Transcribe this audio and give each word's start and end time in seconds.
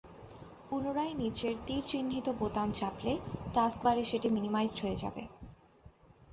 পুনরায় 0.69 1.13
নিচের 1.13 1.55
তির 1.67 1.83
চিহ্নিত 1.87 2.27
বোতাম 2.39 2.69
চাপলে 2.71 3.13
টাস্কবারে 3.53 4.03
সেটি 4.03 4.27
মিনিমাইজড 4.29 4.77
হয়ে 4.83 4.95
যাবে। 4.95 5.23